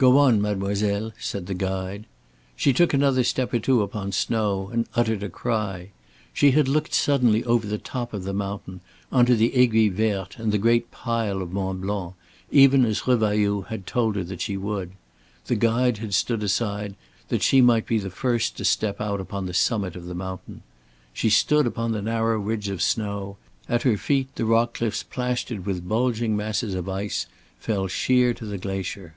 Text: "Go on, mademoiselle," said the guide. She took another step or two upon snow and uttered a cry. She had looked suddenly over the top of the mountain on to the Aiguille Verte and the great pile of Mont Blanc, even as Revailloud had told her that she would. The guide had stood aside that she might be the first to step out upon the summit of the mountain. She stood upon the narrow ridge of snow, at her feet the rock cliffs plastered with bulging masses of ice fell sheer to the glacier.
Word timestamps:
"Go 0.00 0.16
on, 0.16 0.40
mademoiselle," 0.40 1.12
said 1.20 1.44
the 1.46 1.52
guide. 1.52 2.06
She 2.56 2.72
took 2.72 2.94
another 2.94 3.22
step 3.22 3.52
or 3.52 3.58
two 3.58 3.82
upon 3.82 4.12
snow 4.12 4.70
and 4.72 4.88
uttered 4.96 5.22
a 5.22 5.28
cry. 5.28 5.90
She 6.32 6.52
had 6.52 6.68
looked 6.68 6.94
suddenly 6.94 7.44
over 7.44 7.66
the 7.66 7.76
top 7.76 8.14
of 8.14 8.24
the 8.24 8.32
mountain 8.32 8.80
on 9.12 9.26
to 9.26 9.34
the 9.36 9.54
Aiguille 9.54 9.92
Verte 9.92 10.38
and 10.38 10.52
the 10.52 10.56
great 10.56 10.90
pile 10.90 11.42
of 11.42 11.52
Mont 11.52 11.82
Blanc, 11.82 12.14
even 12.50 12.86
as 12.86 13.02
Revailloud 13.06 13.66
had 13.66 13.86
told 13.86 14.16
her 14.16 14.24
that 14.24 14.40
she 14.40 14.56
would. 14.56 14.92
The 15.48 15.54
guide 15.54 15.98
had 15.98 16.14
stood 16.14 16.42
aside 16.42 16.94
that 17.28 17.42
she 17.42 17.60
might 17.60 17.84
be 17.86 17.98
the 17.98 18.08
first 18.08 18.56
to 18.56 18.64
step 18.64 19.02
out 19.02 19.20
upon 19.20 19.44
the 19.44 19.52
summit 19.52 19.96
of 19.96 20.06
the 20.06 20.14
mountain. 20.14 20.62
She 21.12 21.28
stood 21.28 21.66
upon 21.66 21.92
the 21.92 22.00
narrow 22.00 22.40
ridge 22.40 22.70
of 22.70 22.80
snow, 22.80 23.36
at 23.68 23.82
her 23.82 23.98
feet 23.98 24.34
the 24.36 24.46
rock 24.46 24.72
cliffs 24.72 25.02
plastered 25.02 25.66
with 25.66 25.86
bulging 25.86 26.34
masses 26.38 26.72
of 26.72 26.88
ice 26.88 27.26
fell 27.58 27.86
sheer 27.86 28.32
to 28.32 28.46
the 28.46 28.56
glacier. 28.56 29.12